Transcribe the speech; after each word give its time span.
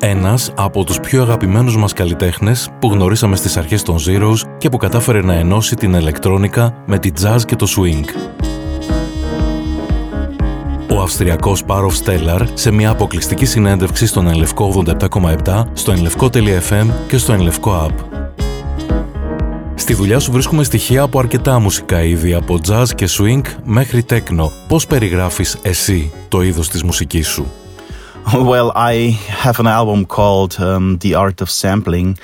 Ένας 0.00 0.52
από 0.56 0.84
τους 0.84 1.00
πιο 1.00 1.22
αγαπημένους 1.22 1.76
μας 1.76 1.92
καλλιτέχνες 1.92 2.70
που 2.80 2.88
γνωρίσαμε 2.88 3.36
στις 3.36 3.56
αρχές 3.56 3.82
των 3.82 3.96
Zeros 4.06 4.36
και 4.58 4.68
που 4.68 4.76
κατάφερε 4.76 5.20
να 5.20 5.34
ενώσει 5.34 5.76
την 5.76 5.94
ηλεκτρόνικα 5.94 6.82
με 6.86 6.98
τη 6.98 7.10
jazz 7.22 7.40
και 7.46 7.56
το 7.56 7.66
swing. 7.76 8.04
Ο 10.90 11.00
Αυστριακός 11.00 11.64
Πάροφ 11.64 11.96
Στέλλαρ 11.96 12.42
σε 12.54 12.70
μια 12.70 12.90
αποκλειστική 12.90 13.44
συνέντευξη 13.44 14.06
στον 14.06 14.26
Ενλευκό 14.26 14.84
87,7, 14.86 15.64
στο 15.72 15.92
ενλευκό.fm 15.92 16.86
και 17.08 17.16
στο 17.16 17.32
Ενλευκό 17.32 17.86
App. 17.88 18.22
Στη 19.74 19.94
δουλειά 19.94 20.18
σου 20.18 20.32
βρίσκουμε 20.32 20.64
στοιχεία 20.64 21.02
από 21.02 21.18
αρκετά 21.18 21.58
μουσικά 21.58 22.02
είδη, 22.02 22.34
από 22.34 22.58
jazz 22.68 22.86
και 22.94 23.08
swing 23.18 23.42
μέχρι 23.64 24.04
techno. 24.10 24.48
Πώς 24.68 24.86
περιγράφεις 24.86 25.58
εσύ 25.62 26.12
το 26.28 26.42
είδος 26.42 26.68
της 26.68 26.82
μουσικής 26.82 27.28
σου; 27.28 27.46
Well, 28.34 28.72
I 28.74 29.16
have 29.44 29.60
an 29.60 29.68
album 29.68 30.04
called 30.04 30.60
um, 30.60 30.98
The 30.98 31.14
Art 31.14 31.40
of 31.40 31.48
Sampling 31.48 32.18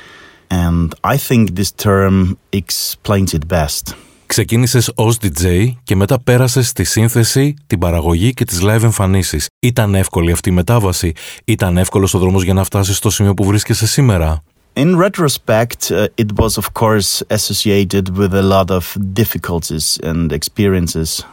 and 0.51 0.95
I 1.05 1.17
think 1.17 1.55
this 1.55 1.71
term 1.71 2.37
explains 2.53 3.35
it 3.35 3.47
best. 3.49 3.95
Ξεκίνησες 4.27 4.93
ως 4.95 5.19
DJ 5.23 5.69
και 5.83 5.97
μετά 5.97 6.21
πέρασες 6.21 6.69
στη 6.69 6.85
σύνθεση, 6.85 7.55
την 7.67 7.79
παραγωγή 7.79 8.35
και 8.35 8.45
τις 8.45 8.61
live 8.63 8.83
εμφανίσεις. 8.83 9.47
Ήταν 9.61 9.95
εύκολη 9.95 10.33
αυτή 10.33 10.49
η 10.49 10.53
μετάβαση? 10.53 11.13
Ήταν 11.45 11.77
εύκολος 11.77 12.15
ο 12.15 12.19
δρόμος 12.19 12.43
για 12.43 12.55
να 12.55 12.65
φτάσεις 12.65 12.97
στο 12.97 13.11
σημείο 13.11 13.35
που 13.35 13.45
βρίσκεσαι 13.45 13.87
σήμερα? 13.87 14.43
In 14.75 14.97
retrospect, 14.97 15.91
uh, 15.91 16.07
it 16.17 16.31
was 16.41 16.57
of 16.57 16.73
course 16.73 17.23
associated 17.29 18.17
with 18.17 18.33
a 18.35 18.43
lot 18.43 18.71
of 18.71 18.97
difficulties 19.13 19.99
and 20.03 20.33
experiences. 20.33 21.25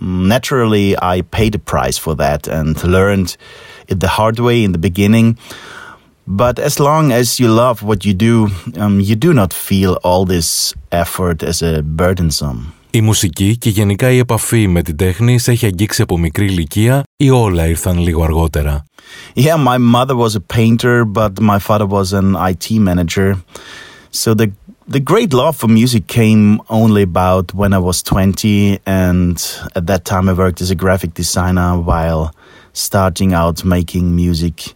Naturally, 0.00 0.96
I 1.00 1.22
paid 1.22 1.54
a 1.54 1.58
price 1.58 1.98
for 1.98 2.14
that 2.16 2.46
and 2.46 2.82
learned 2.84 3.36
it 3.88 4.00
the 4.00 4.08
hard 4.08 4.38
way 4.38 4.62
in 4.64 4.72
the 4.72 4.78
beginning. 4.78 5.38
But 6.26 6.58
as 6.58 6.78
long 6.78 7.10
as 7.12 7.40
you 7.40 7.48
love 7.48 7.82
what 7.82 8.04
you 8.04 8.14
do, 8.14 8.48
um, 8.78 9.00
you 9.00 9.16
do 9.16 9.32
not 9.32 9.52
feel 9.52 9.98
all 10.04 10.24
this 10.24 10.72
effort 10.90 11.42
as 11.42 11.62
a 11.62 11.82
burdensome. 11.82 12.72
Η 12.94 13.00
μουσική 13.00 13.56
και 13.58 13.70
γενικά 13.70 14.10
η 14.10 14.18
επαφή 14.18 14.66
με 14.66 14.82
την 14.82 14.96
τέχνη 14.96 15.38
σε 15.38 15.50
έχει 15.50 15.66
αγγίξει 15.66 16.02
από 16.02 16.18
μικρή 16.18 16.44
ηλικία 16.44 17.02
ή 17.16 17.30
όλα 17.30 17.66
ήρθαν 17.66 17.98
λίγο 17.98 18.22
αργότερα. 18.22 18.84
Yeah, 19.34 19.56
my 19.56 19.78
mother 19.78 20.16
was 20.16 20.34
a 20.36 20.56
painter, 20.56 21.04
but 21.04 21.40
my 21.40 21.58
father 21.58 21.86
was 21.86 22.12
an 22.12 22.36
IT 22.50 22.70
manager. 22.70 23.36
So 24.10 24.34
the 24.34 24.52
the 24.87 24.99
great 25.01 25.33
love 25.33 25.57
for 25.57 25.67
music 25.67 26.07
came 26.07 26.61
only 26.69 27.01
about 27.01 27.53
when 27.53 27.73
I 27.73 27.77
was 27.77 28.01
20 28.03 28.79
and 28.85 29.59
at 29.75 29.85
that 29.87 30.05
time 30.05 30.29
I 30.29 30.33
worked 30.33 30.61
as 30.61 30.71
a 30.71 30.75
graphic 30.75 31.13
designer 31.13 31.77
while 31.77 32.33
starting 32.71 33.33
out 33.33 33.65
making 33.65 34.15
music. 34.15 34.73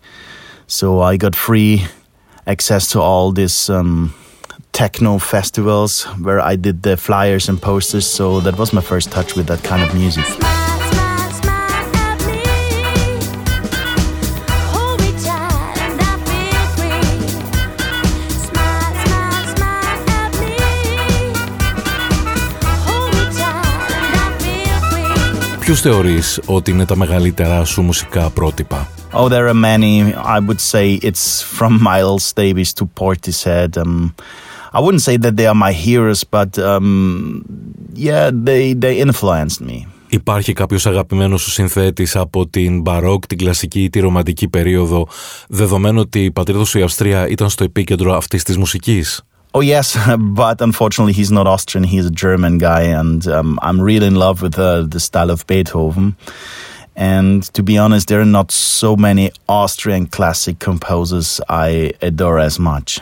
So 0.67 0.99
I 0.99 1.15
got 1.15 1.33
free 1.33 1.85
access 2.45 2.91
to 2.91 2.99
all 2.99 3.31
these 3.31 3.69
um, 3.69 4.13
techno 4.73 5.17
festivals 5.17 6.03
where 6.19 6.41
I 6.41 6.57
did 6.57 6.83
the 6.83 6.97
flyers 6.97 7.47
and 7.47 7.61
posters. 7.61 8.05
So 8.05 8.41
that 8.41 8.57
was 8.57 8.73
my 8.73 8.81
first 8.81 9.11
touch 9.11 9.35
with 9.35 9.47
that 9.47 9.63
kind 9.63 9.81
of 9.81 9.95
music. 9.95 10.25
Ποιους 25.61 25.81
θεωρείς 25.81 26.39
ότι 26.45 26.71
είναι 26.71 26.85
τα 26.85 26.97
μεγαλύτερά 26.97 27.65
σου 27.65 27.81
μουσικά 27.81 28.29
πρότυπα; 28.29 28.89
Oh, 29.13 29.27
there 29.29 29.47
are 29.47 29.53
many. 29.53 30.13
I 30.35 30.39
would 30.47 30.61
say 30.73 30.99
it's 31.09 31.25
from 31.57 31.73
Miles 31.89 32.25
Davis 32.41 32.69
to 32.79 32.83
Portishead. 32.99 33.71
Um, 33.77 34.13
I 34.77 34.79
wouldn't 34.83 35.03
say 35.07 35.17
that 35.17 35.33
they 35.37 35.47
are 35.51 35.59
my 35.67 35.73
heroes, 35.87 36.21
but 36.37 36.51
um, 36.71 37.43
yeah, 38.07 38.31
they, 38.47 38.63
they 38.83 38.93
influenced 39.05 39.61
me. 39.61 39.87
Υπάρχει 40.07 40.53
κάποιος 40.53 40.85
αγαπημένος 40.85 41.41
σου 41.41 41.49
συνθέτης 41.49 42.15
από 42.15 42.47
την 42.47 42.81
μπαρόκ, 42.81 43.27
την 43.27 43.37
κλασική 43.37 43.83
ή 43.83 43.89
τη 43.89 43.99
ρομαντική 43.99 44.47
περίοδο, 44.47 45.07
δεδομένου 45.47 45.99
ότι 45.99 46.23
η 46.23 46.31
πατρίδα 46.31 46.65
σου 46.65 46.79
η 46.79 46.81
Αυστρία 46.81 47.27
ήταν 47.27 47.49
στο 47.49 47.63
επίκεντρο 47.63 48.13
αυτής 48.15 48.43
της 48.43 48.57
μουσικής; 48.57 49.21
Oh 49.56 49.60
yes, 49.60 49.96
but 50.18 50.60
unfortunately 50.60 51.14
he's 51.14 51.32
not 51.32 51.46
Austrian. 51.46 51.84
He's 51.84 52.06
a 52.06 52.10
German 52.10 52.58
guy, 52.58 52.82
and 53.00 53.26
um, 53.26 53.58
I'm 53.62 53.80
really 53.80 54.06
in 54.06 54.16
love 54.26 54.42
with 54.42 54.58
uh, 54.58 54.82
the 54.94 55.00
style 55.00 55.30
of 55.30 55.46
Beethoven. 55.46 56.16
And 56.94 57.42
to 57.54 57.62
be 57.62 57.76
honest, 57.78 58.08
there 58.08 58.20
are 58.20 58.32
not 58.40 58.50
so 58.50 58.96
many 58.96 59.30
Austrian 59.48 60.06
classic 60.06 60.58
composers 60.58 61.40
I 61.48 61.92
adore 62.02 62.38
as 62.38 62.58
much. 62.58 63.00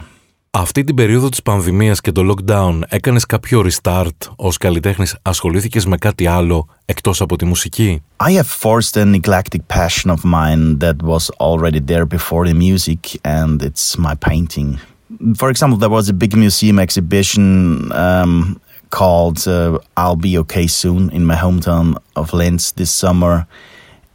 Αυτή 0.57 0.85
την 0.85 0.95
περίοδο 0.95 1.29
της 1.29 1.43
πανδημίας 1.43 2.01
και 2.01 2.13
το 2.13 2.35
lockdown 2.35 2.81
έκανες 2.89 3.27
κάποιο 3.27 3.65
restart 3.67 4.33
ως 4.37 4.57
καλλιτέχνης, 4.57 5.17
ασχολήθηκες 5.23 5.87
με 5.87 5.97
κάτι 5.97 6.27
άλλο 6.27 6.67
εκτός 6.85 7.21
από 7.21 7.37
τη 7.37 7.45
μουσική? 7.45 8.03
I 8.23 8.31
have 8.33 8.47
forced 8.63 8.97
an 8.97 9.21
eclectic 9.21 9.61
passion 9.75 10.11
of 10.11 10.19
mine 10.25 10.79
that 10.79 11.03
was 11.03 11.31
already 11.41 11.81
there 11.87 12.07
before 12.07 12.47
the 12.47 12.55
music 12.55 13.21
and 13.23 13.63
it's 13.63 13.99
my 13.99 14.15
painting. 14.29 14.79
For 15.37 15.49
example, 15.51 15.79
there 15.79 15.91
was 15.91 16.09
a 16.09 16.13
big 16.13 16.37
museum 16.37 16.79
exhibition 16.79 17.93
um, 17.93 18.61
called 18.91 19.47
uh, 19.47 19.79
I'll 19.97 20.17
Be 20.17 20.39
Okay 20.39 20.67
Soon 20.67 21.11
in 21.11 21.25
my 21.25 21.37
hometown 21.37 21.97
of 22.15 22.33
Linz 22.33 22.73
this 22.73 22.91
summer. 22.91 23.47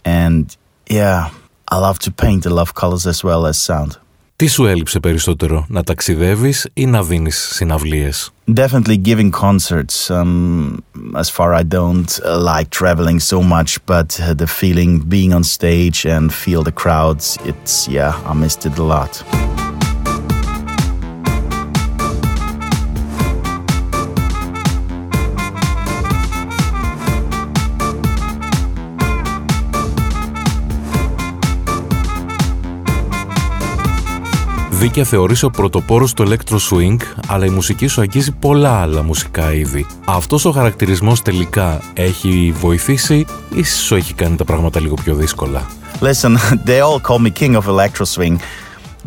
And 0.03 0.55
yeah, 0.89 1.29
I 1.67 1.77
love 1.77 1.99
to 1.99 2.11
paint. 2.11 2.45
I 2.45 2.49
love 2.49 2.73
colors 2.73 3.05
as 3.05 3.23
well 3.23 3.45
as 3.45 3.57
sound. 3.57 3.97
Τι 4.35 4.47
σου 4.47 4.65
έλειψε 4.65 4.99
περισσότερο, 4.99 5.65
να 5.67 5.83
ταξιδεύεις 5.83 6.67
ή 6.73 6.85
να 6.85 7.03
δίνεις 7.03 7.49
συναυλίες? 7.53 8.31
Definitely 8.53 8.97
giving 8.97 9.31
concerts. 9.31 10.09
Um, 10.09 10.81
as 11.15 11.29
far 11.29 11.53
I 11.53 11.63
don't 11.63 12.19
uh, 12.23 12.39
like 12.39 12.69
traveling 12.69 13.19
so 13.19 13.41
much, 13.41 13.85
but 13.85 14.19
uh, 14.19 14.33
the 14.33 14.47
feeling 14.47 14.99
being 14.99 15.33
on 15.33 15.43
stage 15.43 16.05
and 16.05 16.33
feel 16.33 16.63
the 16.63 16.71
crowds, 16.71 17.37
it's, 17.43 17.87
yeah, 17.89 18.13
I 18.25 18.33
missed 18.33 18.65
it 18.65 18.77
a 18.77 18.83
lot. 18.83 19.11
Δίκαια 34.84 35.04
θεωρείς 35.04 35.42
ο 35.42 35.50
πρωτοπόρος 35.50 36.12
του 36.12 36.24
electro 36.28 36.56
swing, 36.70 36.96
αλλά 37.28 37.44
η 37.44 37.48
μουσική 37.48 37.86
σου 37.86 38.00
αγγίζει 38.00 38.32
πολλά 38.32 38.80
άλλα 38.80 39.02
μουσικά 39.02 39.52
είδη. 39.54 39.86
Αυτός 40.04 40.44
ο 40.44 40.50
χαρακτηρισμός 40.50 41.22
τελικά 41.22 41.80
έχει 41.94 42.52
βοηθήσει 42.56 43.26
ή 43.54 43.62
σου 43.64 43.94
έχει 43.94 44.14
κάνει 44.14 44.36
τα 44.36 44.44
πράγματα 44.44 44.80
λίγο 44.80 44.94
πιο 44.94 45.14
δύσκολα. 45.14 45.66
Listen, 46.00 46.36
they 46.66 46.80
all 46.80 47.00
call 47.08 47.18
me 47.18 47.30
king 47.40 47.56
of 47.56 47.66
electro 47.66 48.04
swing. 48.04 48.36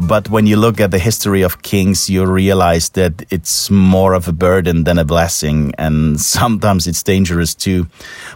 But 0.07 0.29
when 0.29 0.45
you 0.47 0.57
look 0.65 0.77
at 0.85 0.91
the 0.91 1.03
history 1.09 1.43
of 1.47 1.53
kings, 1.61 2.09
you 2.09 2.21
realize 2.41 2.89
that 2.99 3.13
it's 3.35 3.69
more 3.93 4.13
of 4.19 4.23
a 4.27 4.35
burden 4.47 4.77
than 4.87 4.97
a 4.97 5.07
blessing, 5.13 5.59
and 5.85 5.97
sometimes 6.37 6.81
it's 6.89 7.03
dangerous 7.13 7.51
too. 7.65 7.81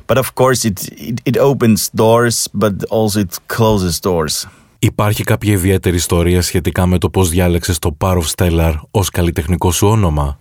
But 0.09 0.17
of 0.23 0.27
course, 0.39 0.61
it, 0.69 0.77
it, 1.09 1.17
it 1.29 1.37
opens 1.49 1.79
doors, 2.03 2.37
but 2.61 2.73
also 2.97 3.17
it 3.25 3.33
closes 3.55 3.95
doors. 4.09 4.35
Υπάρχει 4.83 5.23
κάποια 5.23 5.53
ιδιαίτερη 5.53 5.95
ιστορία 5.95 6.41
σχετικά 6.41 6.85
με 6.85 6.97
το 6.97 7.09
πώς 7.09 7.29
διάλεξες 7.29 7.79
το 7.79 7.97
Power 7.99 8.17
of 8.17 8.23
Stellar 8.35 8.73
ως 8.91 9.09
καλλιτεχνικό 9.09 9.71
σου 9.71 9.87
όνομα? 9.87 10.39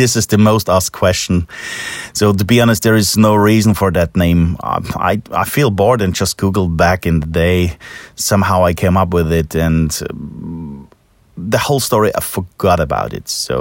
this 0.00 0.14
is 0.16 0.26
the 0.26 0.38
most 0.38 0.68
asked 0.68 0.92
question. 1.00 1.46
So 2.12 2.32
to 2.32 2.44
be 2.44 2.60
honest, 2.62 2.82
there 2.82 2.98
is 3.04 3.16
no 3.16 3.32
reason 3.34 3.74
for 3.74 3.90
that 3.98 4.10
name. 4.24 4.56
I, 5.12 5.14
I 5.42 5.44
feel 5.54 5.70
bored 5.80 6.00
and 6.04 6.12
just 6.20 6.32
Googled 6.42 6.74
back 6.76 7.00
in 7.10 7.14
the 7.24 7.30
day. 7.44 7.60
Somehow 8.30 8.58
I 8.70 8.72
came 8.82 8.96
up 9.02 9.10
with 9.18 9.30
it 9.40 9.50
and 9.66 9.88
the 11.54 11.60
whole 11.66 11.80
story 11.88 12.10
I 12.20 12.22
forgot 12.36 12.78
about 12.88 13.10
it. 13.18 13.26
So 13.28 13.56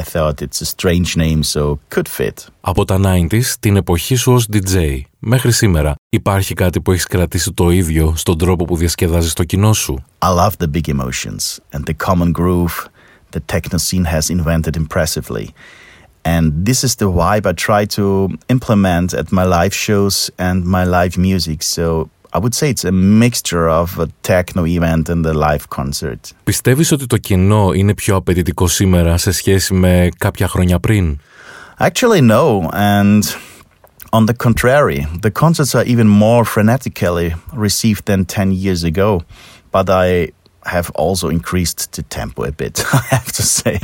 I 0.00 0.02
thought 0.12 0.36
it's 0.46 0.60
a 0.66 0.68
strange 0.74 1.10
name, 1.24 1.40
so 1.42 1.78
could 1.94 2.08
fit. 2.08 2.48
Από 2.60 2.84
τα 2.84 3.00
90s, 3.04 3.54
την 3.60 3.76
εποχή 3.76 4.14
σου 4.14 4.32
ως 4.32 4.48
DJ, 4.52 5.00
μέχρι 5.20 5.52
σήμερα, 5.52 5.94
υπάρχει 6.08 6.54
κάτι 6.54 6.80
που 6.80 6.92
έχεις 6.92 7.06
κρατήσει 7.06 7.52
το 7.52 7.70
ίδιο 7.70 8.12
στον 8.16 8.38
τρόπο 8.38 8.64
που 8.64 8.76
διασκεδάζεις 8.76 9.32
το 9.32 9.44
κοινό 9.44 9.72
σου? 9.72 10.04
I 10.18 10.28
love 10.28 10.52
the 10.58 10.70
big 10.76 10.94
emotions 10.94 11.58
and 11.72 11.82
the 11.84 11.94
common 12.06 12.32
groove 12.32 12.88
the 13.30 13.40
techno 13.54 13.78
scene 13.78 14.04
has 14.04 14.30
invented 14.30 14.76
impressively. 14.76 15.46
And 16.24 16.44
this 16.68 16.84
is 16.86 16.92
the 16.96 17.10
vibe 17.20 17.46
I 17.46 17.54
try 17.68 17.82
to 17.98 18.06
implement 18.54 19.08
at 19.14 19.28
my 19.38 19.44
live 19.58 19.74
shows 19.86 20.16
and 20.46 20.58
my 20.76 20.84
live 20.96 21.16
music. 21.28 21.58
So 21.62 21.84
I 22.36 22.38
would 22.42 22.54
say 22.58 22.66
it's 22.74 22.84
a 22.84 22.96
mixture 23.26 23.66
of 23.80 23.88
a 23.98 24.08
techno 24.30 24.62
event 24.66 25.04
and 25.08 25.26
a 25.26 25.32
live 25.32 25.64
concert. 25.68 26.32
Πιστεύεις 26.44 26.92
ότι 26.92 27.06
το 27.06 27.16
κοινό 27.16 27.72
είναι 27.72 27.94
πιο 27.94 28.16
απαιτητικό 28.16 28.66
σήμερα 28.66 29.16
σε 29.16 29.30
σχέση 29.30 29.74
με 29.74 30.08
κάποια 30.18 30.48
χρόνια 30.48 30.80
πριν? 30.80 31.18
Actually, 31.78 32.20
no. 32.20 32.68
And 32.72 33.22
on 34.12 34.26
the 34.26 34.34
contrary, 34.34 35.06
the 35.20 35.30
concerts 35.30 35.74
are 35.74 35.84
even 35.84 36.08
more 36.08 36.44
frenetically 36.44 37.38
received 37.52 38.06
than 38.06 38.24
10 38.24 38.52
years 38.52 38.84
ago. 38.84 39.22
But 39.70 39.88
I 39.88 40.32
have 40.64 40.90
also 40.94 41.28
increased 41.28 41.92
the 41.92 42.02
tempo 42.02 42.44
a 42.44 42.52
bit, 42.52 42.84
I 42.92 43.02
have 43.10 43.32
to 43.32 43.42
say. 43.42 43.78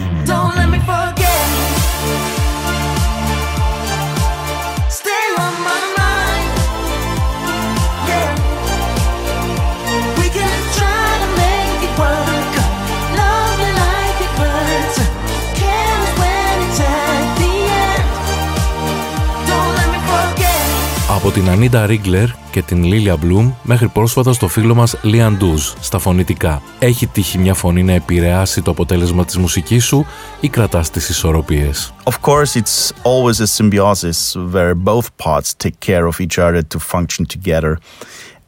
Από 21.27 21.35
την 21.35 21.49
Ανίτα 21.49 21.87
Ρίγκλερ 21.87 22.29
και 22.51 22.63
την 22.63 22.85
Λίλια 22.85 23.17
Μπλουμ 23.17 23.53
μέχρι 23.63 23.89
πρόσφατα 23.89 24.33
στο 24.33 24.49
φίλο 24.49 24.75
μας 24.75 24.97
Λίαν 25.03 25.37
Ντούζ 25.37 25.73
στα 25.81 25.99
φωνητικά. 25.99 26.63
Έχει 26.79 27.07
τύχει 27.07 27.39
μια 27.39 27.55
φωνή 27.55 27.83
να 27.83 27.93
επηρεάσει 27.93 28.63
το 28.63 28.71
αποτέλεσμα 28.71 29.25
της 29.25 29.37
μουσικής 29.37 29.85
σου 29.85 30.07
ή 30.41 30.49
κρατάς 30.49 30.91
τις 30.91 31.09
ισορροπίες. 31.09 31.95
Of 32.05 32.13
course 32.13 32.61
it's 32.61 32.93
always 33.03 33.41
a 33.41 33.47
symbiosis 33.47 34.37
where 34.53 34.75
both 34.75 35.07
parts 35.25 35.55
take 35.65 35.79
care 35.87 36.07
of 36.07 36.21
each 36.21 36.39
other 36.39 36.63
to 36.63 36.79
function 36.79 37.27
together. 37.35 37.79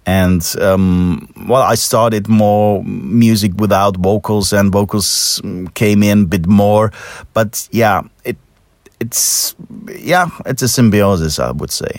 And 0.04 0.42
um, 0.68 1.28
well, 1.48 1.64
I 1.72 1.76
started 1.88 2.24
more 2.28 2.82
music 3.24 3.52
without 3.64 3.94
vocals, 4.10 4.48
and 4.58 4.66
vocals 4.78 5.08
came 5.80 6.00
in 6.10 6.18
a 6.26 6.28
bit 6.34 6.46
more. 6.62 6.86
But 7.36 7.50
yeah, 7.80 7.98
it 8.30 8.38
it's 9.02 9.22
yeah, 10.12 10.26
it's 10.50 10.62
a 10.68 10.70
symbiosis, 10.78 11.34
I 11.48 11.50
would 11.60 11.72
say. 11.82 11.94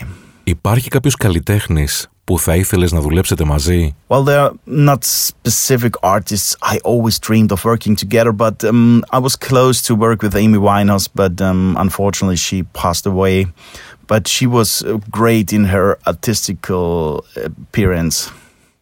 Υπάρχει 0.50 0.88
κάποιος 0.88 1.14
καλλιτέχνης 1.16 2.08
που 2.24 2.38
θα 2.38 2.56
ήθελες 2.56 2.92
να 2.92 3.00
δουλέψετε 3.00 3.44
μαζί? 3.44 3.94
Well, 4.08 4.24
there 4.24 4.40
are 4.46 4.52
not 4.66 4.98
specific 5.04 5.94
artists 6.02 6.56
I 6.72 6.76
always 6.90 7.16
dreamed 7.28 7.52
of 7.52 7.64
working 7.64 7.94
together, 8.04 8.32
but 8.32 8.56
um, 8.64 9.04
I 9.16 9.18
was 9.26 9.34
close 9.48 9.76
to 9.88 9.92
work 10.06 10.18
with 10.24 10.34
Amy 10.44 10.60
Winehouse, 10.68 11.08
but 11.20 11.34
um, 11.48 11.60
unfortunately 11.84 12.40
she 12.46 12.58
passed 12.82 13.06
away. 13.12 13.36
But 14.12 14.22
she 14.34 14.46
was 14.58 14.68
great 15.20 15.48
in 15.58 15.64
her 15.74 15.86
artistical 16.12 16.88
appearance. 17.50 18.16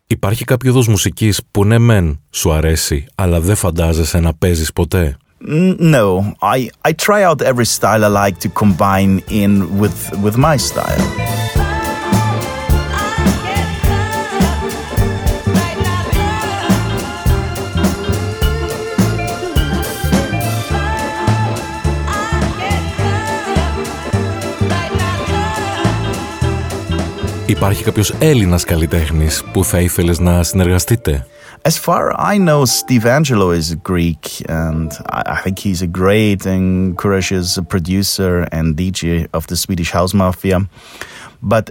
Υπάρχει 0.07 0.45
κάποιο 0.45 0.71
είδος 0.71 0.89
μουσικής 0.89 1.41
που 1.51 1.65
ναι 1.65 1.79
μεν 1.79 2.21
σου 2.31 2.53
αρέσει, 2.53 3.07
αλλά 3.15 3.41
δεν 3.41 3.57
φαντάζεσαι 3.57 4.21
να 4.21 4.35
παίζεις 4.35 4.73
ποτέ? 4.73 5.17
No, 5.41 6.35
I, 6.41 6.71
I 6.83 6.93
try 6.93 7.23
out 7.23 7.43
every 7.43 7.65
style 7.65 8.05
I 8.05 8.09
like 8.09 8.39
to 8.41 8.49
combine 8.49 9.23
in 9.29 9.79
with, 9.79 9.99
with 10.25 10.37
my 10.37 10.57
style. 10.57 11.38
Υπάρχει 27.58 27.84
κάποιος 27.84 28.14
Έλληνας 28.20 28.64
καλλιτέχνης 28.64 29.44
που 29.54 29.64
θα 29.64 29.80
ήθελες 29.80 30.20
να 30.20 30.44
συνεργαστείτε? 30.44 31.26
As 31.66 31.78
far 31.78 32.14
I 32.18 32.38
know, 32.38 32.66
Steve 32.66 33.06
Angelo 33.06 33.52
is 33.52 33.76
Greek, 33.92 34.24
and 34.50 34.92
I 35.10 35.40
think 35.44 35.60
he's 35.60 35.82
a 35.82 35.92
great 36.02 36.46
and 36.46 36.98
courageous 36.98 37.58
producer 37.74 38.34
and 38.52 38.66
DJ 38.76 39.28
of 39.38 39.48
the 39.48 39.56
Swedish 39.56 39.92
House 39.98 40.14
Mafia. 40.14 40.58
But 41.42 41.66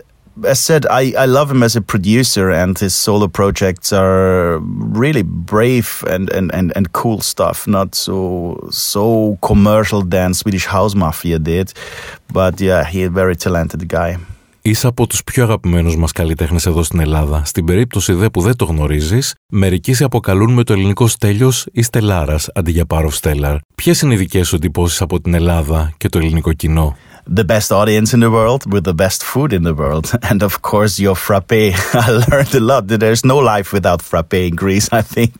as 0.45 0.61
said, 0.61 0.87
I, 0.87 1.13
I 1.19 1.27
love 1.27 1.51
him 1.51 1.63
as 1.63 1.77
a 1.77 1.83
producer, 1.83 2.51
and 2.51 2.79
his 2.79 2.95
solo 2.95 3.29
projects 3.29 3.93
are 3.93 4.59
really 4.59 5.23
brave 5.23 6.03
and, 6.09 6.31
and, 6.31 6.53
and, 6.55 6.73
and 6.75 6.93
cool 6.93 7.21
stuff. 7.21 7.67
Not 7.67 7.95
so 7.95 8.69
so 8.71 9.39
commercial 9.43 10.03
than 10.03 10.33
Swedish 10.33 10.67
House 10.67 10.95
Mafia 10.95 11.39
did, 11.39 11.73
but 12.33 12.61
yeah, 12.61 12.85
he's 12.85 13.09
a 13.09 13.11
very 13.11 13.37
talented 13.37 13.87
guy. 13.89 14.17
Είσαι 14.68 14.88
από 14.88 15.08
τους 15.08 15.24
πιο 15.24 15.44
αγαπημένους 15.44 15.96
μας 15.98 16.12
καλλιτέχνες 16.12 16.66
εδώ 16.66 16.84
στην 16.84 17.00
Ελλάδα. 17.00 17.42
Στην 17.46 17.66
περίπτωση 17.66 18.14
δε 18.14 18.30
που 18.30 18.42
δεν 18.42 18.56
το 18.56 18.66
γνωρίζεις, 18.66 19.34
μερικοί 19.50 19.94
σε 19.94 20.04
αποκαλούν 20.04 20.54
με 20.54 20.64
το 20.64 20.74
ελληνικό 20.74 21.08
στέλιος 21.08 21.68
ή 21.72 21.82
στελάρας 21.82 22.50
αντί 22.56 22.72
για 22.72 22.86
πάροφ 22.86 23.16
στέλαρ. 23.16 23.58
Ποιες 23.76 24.02
είναι 24.02 24.14
οι 24.14 24.18
δικές 24.18 24.48
σου 24.48 24.56
εντυπώσεις 24.56 25.02
από 25.02 25.22
την 25.22 25.34
Ελλάδα 25.34 25.94
και 25.98 26.10
το 26.10 26.18
ελληνικό 26.18 26.54
κοινό; 26.54 26.96
the 27.36 27.46
best 27.46 27.68
audience 27.68 28.12
in 28.14 28.20
the 28.20 28.32
world 28.32 28.62
with 28.74 28.84
the 28.84 28.96
best 28.96 29.22
food 29.34 29.52
in 29.52 29.62
the 29.62 29.76
world. 29.78 30.06
And 30.30 30.42
of 30.42 30.54
course, 30.72 31.00
your 31.00 31.16
frappe. 31.26 31.74
I 32.06 32.10
learned 32.28 32.54
a 32.62 32.64
lot. 32.70 32.82
There's 32.88 33.24
no 33.34 33.38
life 33.56 33.70
without 33.78 34.02
frappe 34.10 34.40
in 34.48 34.54
Greece, 34.64 34.88
I 35.00 35.04
think. 35.16 35.36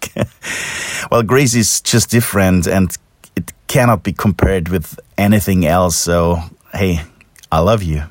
well, 1.12 1.24
Greece 1.34 1.56
is 1.64 1.70
just 1.92 2.06
different 2.18 2.64
and 2.76 2.88
it 3.40 3.48
cannot 3.74 4.00
be 4.08 4.14
compared 4.26 4.66
with 4.74 4.88
anything 5.28 5.62
else. 5.78 5.96
So, 6.08 6.18
hey, 6.80 6.94
I 7.58 7.60
love 7.72 7.84
you. 7.92 8.02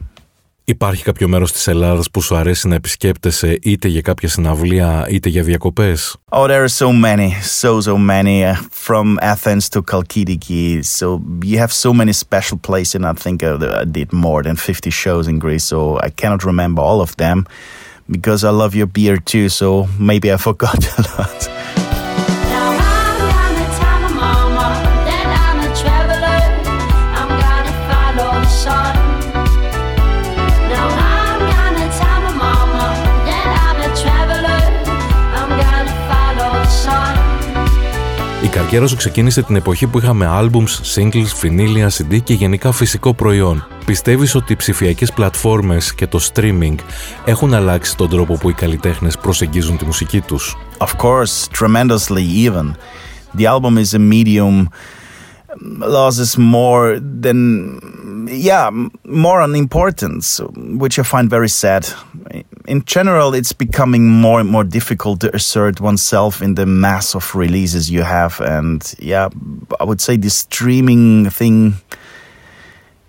Υπάρχει 0.69 1.03
κάποιο 1.03 1.29
μέρος 1.29 1.53
της 1.53 1.67
Ελλάδας 1.67 2.11
που 2.11 2.21
σου 2.21 2.37
αρέσει 2.37 2.69
να 2.69 2.75
επισκέπτεσαι 2.75 3.59
είτε 3.63 3.89
για 3.89 4.01
κάποια 4.01 4.29
συναυλία 4.29 5.07
είτε 5.11 5.29
για 5.29 5.43
διακοπές? 5.43 6.17
Oh, 6.31 6.47
there 6.47 6.65
are 6.65 6.77
so 6.85 6.93
many, 6.93 7.31
so, 7.61 7.81
so 7.81 7.97
many. 7.97 8.45
Uh, 8.45 8.55
from 8.87 9.07
Athens 9.33 9.69
to 9.69 9.79
Kalkidiki. 9.91 10.85
So 10.99 11.07
you 11.51 11.59
have 11.65 11.73
so 11.85 11.91
many 12.01 12.13
special 12.25 12.59
places 12.69 12.95
and 12.99 13.07
I 13.07 13.15
think 13.25 13.37
I 13.43 13.85
did 13.99 14.09
more 14.13 14.43
than 14.47 14.57
50 14.57 14.91
shows 14.91 15.29
in 15.29 15.39
Greece. 15.39 15.67
So 15.73 15.79
I 16.09 16.11
cannot 16.21 16.43
remember 16.45 16.83
all 16.83 17.01
of 17.01 17.13
them 17.17 17.47
because 18.17 18.41
I 18.43 18.51
love 18.63 18.73
your 18.75 18.91
beer 18.97 19.17
too. 19.33 19.49
So 19.49 19.67
maybe 20.11 20.33
I 20.33 20.37
forgot 20.49 20.81
a 20.99 21.03
lot. 21.17 21.39
Καριέρα 38.63 38.87
σου 38.87 38.97
ξεκίνησε 38.97 39.43
την 39.43 39.57
εποχή 39.57 39.87
που 39.87 39.99
είχαμε 39.99 40.29
albums, 40.41 40.95
singles, 40.95 41.31
φινίλια, 41.35 41.91
CD 41.91 42.23
και 42.23 42.35
γενικά 42.35 42.73
φυσικό 42.73 43.15
προϊόν. 43.15 43.67
Πιστεύεις 43.85 44.35
ότι 44.35 44.53
οι 44.53 44.57
ψηφιακές 44.57 45.13
πλατφόρμες 45.13 45.95
και 45.95 46.07
το 46.07 46.21
streaming 46.33 46.75
έχουν 47.25 47.55
αλλάξει 47.55 47.97
τον 47.97 48.09
τρόπο 48.09 48.35
που 48.35 48.49
οι 48.49 48.53
καλλιτέχνες 48.53 49.19
προσεγγίζουν 49.19 49.77
τη 49.77 49.85
μουσική 49.85 50.21
τους; 50.21 50.57
Of 50.79 50.87
course, 50.87 51.49
tremendously 51.59 52.51
even. 52.51 52.75
The 53.39 53.47
album 53.47 53.79
is 53.79 53.95
a 53.95 53.99
medium 53.99 54.69
loses 55.99 56.37
more 56.39 57.01
than 57.25 57.39
yeah 58.51 58.71
more 59.25 59.39
on 59.47 59.55
importance 59.55 60.41
which 60.83 60.99
i 61.03 61.03
find 61.03 61.27
very 61.31 61.49
sad 61.63 61.83
in 62.69 62.85
general 62.85 63.35
it's 63.35 63.53
becoming 63.53 64.09
more 64.09 64.41
and 64.41 64.49
more 64.49 64.65
difficult 64.65 65.21
to 65.21 65.35
assert 65.35 65.81
oneself 65.81 66.43
in 66.43 66.55
the 66.55 66.67
mass 66.67 67.15
of 67.15 67.35
releases 67.35 67.91
you 67.91 68.03
have. 68.03 68.41
And 68.41 68.95
yeah 68.99 69.29
i 69.81 69.85
would 69.85 70.01
say 70.01 70.17
the 70.17 70.31
streaming 70.31 71.31
thing 71.31 71.75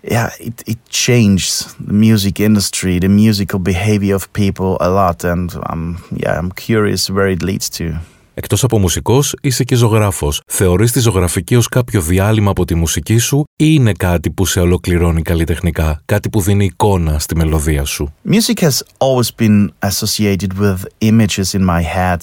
yeah 0.02 0.30
it, 0.40 0.62
it 0.66 0.78
changed 0.88 1.76
the 1.86 1.92
music 1.92 2.40
industry 2.40 2.98
the 2.98 3.08
musical 3.08 3.58
behavior 3.58 4.14
of 4.14 4.32
people 4.32 4.76
a 4.80 4.90
lot. 4.90 5.24
And 5.24 5.54
um, 5.66 6.02
yeah 6.12 6.38
i'm 6.38 6.52
curious 6.52 7.10
where 7.10 7.28
it 7.28 7.42
leads 7.42 7.68
to 7.70 7.98
Εκτό 8.40 8.56
από 8.62 8.78
μουσικό, 8.78 9.22
είσαι 9.40 9.64
και 9.64 9.74
ζωγράφο. 9.74 10.32
Θεωρεί 10.46 10.90
τη 10.90 11.00
ζωγραφική 11.00 11.56
ω 11.56 11.62
κάποιο 11.70 12.00
διάλειμμα 12.00 12.50
από 12.50 12.64
τη 12.64 12.74
μουσική 12.74 13.18
σου 13.18 13.44
ή 13.56 13.66
είναι 13.68 13.92
κάτι 13.92 14.30
που 14.30 14.46
σε 14.46 14.60
ολοκληρώνει 14.60 15.22
καλλιτεχνικά, 15.22 16.02
κάτι 16.04 16.28
που 16.28 16.40
δίνει 16.40 16.64
εικόνα 16.64 17.18
στη 17.18 17.36
μελωδία 17.36 17.84
σου. 17.84 18.14
Music 18.28 18.60
has 18.60 18.82
always 18.98 19.30
been 19.38 19.68
associated 19.80 20.58
with 20.58 20.78
images 20.98 21.54
in 21.54 21.64
my 21.64 21.82
head. 21.82 22.20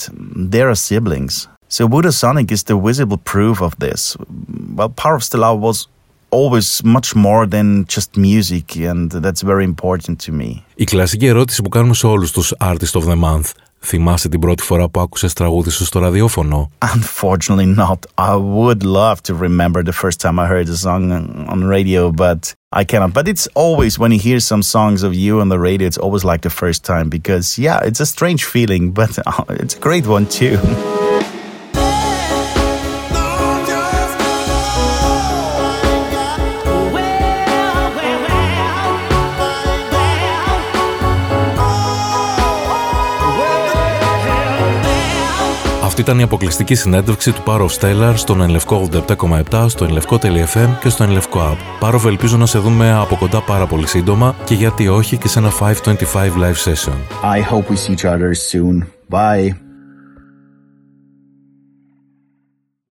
They 0.51 0.61
are 0.61 0.75
siblings. 0.75 1.33
So 1.67 1.87
Buddha 1.87 2.11
Sonic 2.11 2.51
is 2.51 2.63
the 2.63 2.77
visible 2.87 3.19
proof 3.33 3.61
of 3.61 3.71
this. 3.85 4.01
Well, 4.77 4.91
Power 5.03 5.15
of 5.19 5.23
Stellar 5.23 5.55
was 5.67 5.77
always 6.39 6.67
much 6.95 7.09
more 7.25 7.43
than 7.55 7.67
just 7.95 8.09
music 8.29 8.65
and 8.91 9.07
that's 9.23 9.41
very 9.51 9.65
important 9.73 10.15
to 10.25 10.31
me. 10.31 10.63
Η 10.75 10.83
κλασική 10.83 11.25
ερώτηση 11.25 11.61
που 11.61 11.69
κάνουμε 11.69 11.93
σε 11.93 12.07
όλους 12.07 12.31
τους 12.31 12.53
Artist 12.59 12.99
of 12.99 13.03
the 13.03 13.19
Month 13.23 13.49
Θυμάσαι 13.84 14.28
την 14.28 14.40
πρώτη 14.40 14.62
φορά 14.62 14.88
που 14.88 15.00
άκουσες 15.00 15.32
τραγούδι 15.32 15.70
σου 15.70 15.84
στο 15.84 15.98
ραδιόφωνο? 15.98 16.70
Unfortunately 16.78 17.76
not. 17.76 17.98
I 18.18 18.34
would 18.34 18.82
love 18.82 19.22
to 19.22 19.34
remember 19.34 19.82
the 19.82 19.92
first 20.02 20.20
time 20.20 20.38
I 20.38 20.46
heard 20.46 20.68
a 20.68 20.76
song 20.76 21.02
on 21.52 21.64
radio, 21.64 22.12
but 22.12 22.54
I 22.80 22.84
cannot. 22.84 23.12
But 23.18 23.26
it's 23.32 23.48
always 23.64 23.98
when 23.98 24.12
you 24.12 24.20
hear 24.28 24.40
some 24.52 24.62
songs 24.62 25.02
of 25.02 25.12
you 25.22 25.40
on 25.40 25.48
the 25.48 25.60
radio, 25.68 25.86
it's 25.90 26.02
always 26.06 26.24
like 26.30 26.42
the 26.48 26.54
first 26.62 26.80
time 26.92 27.06
because, 27.08 27.46
yeah, 27.66 27.78
it's 27.88 28.00
a 28.06 28.08
strange 28.14 28.42
feeling, 28.54 28.84
but 29.00 29.12
it's 29.62 29.76
a 29.76 29.80
great 29.86 30.06
one 30.16 30.26
too. 30.38 30.58
Αυτή 45.97 46.07
ήταν 46.07 46.19
η 46.19 46.23
αποκλειστική 46.23 46.75
συνέντευξη 46.75 47.31
του 47.31 47.43
Power 47.45 47.59
of 47.59 47.67
Stellar 47.79 48.13
στον 48.15 48.41
Ενλευκό 48.41 48.89
87,7, 49.51 49.65
στο 49.67 49.85
ενλευκό.fm 49.85 50.67
και 50.81 50.89
στο 50.89 51.03
Ενλευκό 51.03 51.39
App. 51.39 51.57
Πάροβ, 51.79 52.05
ελπίζω 52.05 52.37
να 52.37 52.45
σε 52.45 52.59
δούμε 52.59 52.93
από 52.93 53.15
κοντά 53.15 53.41
πάρα 53.41 53.65
πολύ 53.67 53.87
σύντομα 53.87 54.35
και 54.45 54.53
γιατί 54.53 54.87
όχι 54.87 55.17
και 55.17 55.27
σε 55.27 55.39
ένα 55.39 55.51
525 55.59 55.73
live 56.15 56.71
session. 56.71 56.95
I 57.23 57.41
hope 57.51 57.69
we 57.69 57.75
see 57.75 57.95
each 57.95 58.05
other 58.05 58.33
soon. 58.33 58.85
Bye. 59.09 59.64